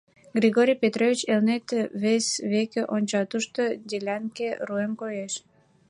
[0.37, 1.67] Григорий Петрович Элнет
[2.01, 5.33] вес веке онча, тушто делянке руэм коеш.